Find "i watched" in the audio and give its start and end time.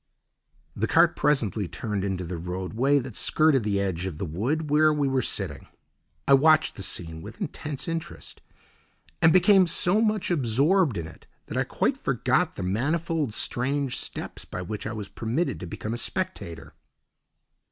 6.27-6.75